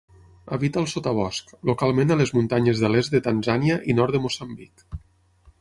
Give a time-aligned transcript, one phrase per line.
[0.55, 4.89] Habita el sotabosc, localment a les muntanyes de l'est de Tanzània i nord de Moçambic.